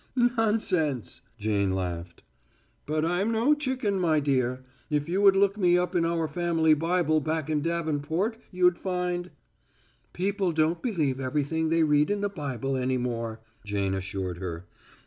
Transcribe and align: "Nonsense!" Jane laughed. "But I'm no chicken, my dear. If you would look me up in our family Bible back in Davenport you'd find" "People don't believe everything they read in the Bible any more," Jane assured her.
"Nonsense!" 0.15 1.21
Jane 1.37 1.75
laughed. 1.75 2.23
"But 2.87 3.05
I'm 3.05 3.31
no 3.31 3.53
chicken, 3.53 3.99
my 3.99 4.19
dear. 4.19 4.63
If 4.89 5.07
you 5.07 5.21
would 5.21 5.35
look 5.35 5.59
me 5.59 5.77
up 5.77 5.93
in 5.93 6.05
our 6.05 6.27
family 6.27 6.73
Bible 6.73 7.19
back 7.21 7.51
in 7.51 7.61
Davenport 7.61 8.39
you'd 8.49 8.79
find" 8.79 9.29
"People 10.13 10.53
don't 10.53 10.81
believe 10.81 11.19
everything 11.19 11.69
they 11.69 11.83
read 11.83 12.09
in 12.09 12.21
the 12.21 12.29
Bible 12.29 12.75
any 12.75 12.97
more," 12.97 13.41
Jane 13.63 13.93
assured 13.93 14.39
her. 14.39 14.65